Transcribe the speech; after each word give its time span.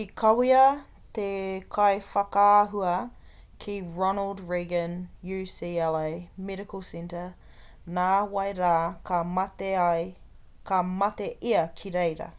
i 0.00 0.02
kawea 0.18 0.64
te 1.16 1.24
kaiwhakaahua 1.76 2.92
ki 3.64 3.74
ronald 4.00 4.42
reagan 4.50 4.94
ucla 5.38 6.02
medical 6.50 6.84
center 6.90 7.26
nā 7.98 8.06
wai 8.36 8.46
rā 8.60 8.76
ka 10.70 10.80
mate 11.00 11.28
ia 11.54 11.64
ki 11.82 11.92
reira 11.98 12.30